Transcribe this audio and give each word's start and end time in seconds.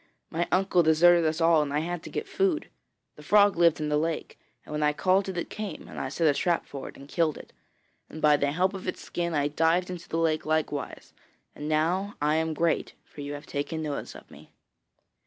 My 0.31 0.47
uncle 0.51 0.81
deserted 0.81 1.25
us 1.25 1.39
all, 1.39 1.61
and 1.61 1.71
I 1.71 1.81
had 1.81 2.01
to 2.01 2.09
get 2.09 2.27
food. 2.27 2.69
The 3.17 3.21
frog 3.21 3.55
lived 3.55 3.79
in 3.79 3.89
the 3.89 3.99
lake, 3.99 4.39
and 4.65 4.71
when 4.71 4.81
I 4.81 4.93
called 4.93 5.29
it, 5.29 5.37
it 5.37 5.47
came, 5.51 5.87
and 5.87 5.99
I 5.99 6.09
set 6.09 6.25
a 6.27 6.33
trap 6.33 6.65
for 6.65 6.89
it 6.89 6.97
and 6.97 7.07
killed 7.07 7.37
it; 7.37 7.53
and 8.09 8.19
by 8.19 8.35
the 8.35 8.51
help 8.51 8.73
of 8.73 8.87
its 8.87 9.01
skin 9.03 9.35
I 9.35 9.47
dived 9.47 9.91
into 9.91 10.09
the 10.09 10.17
lake 10.17 10.43
likewise, 10.43 11.13
and 11.53 11.69
now 11.69 12.15
I 12.19 12.37
am 12.37 12.55
great, 12.55 12.93
for 13.05 13.21
you 13.21 13.33
have 13.33 13.45
taken 13.45 13.83
notice 13.83 14.15
of 14.15 14.31
me.' 14.31 14.49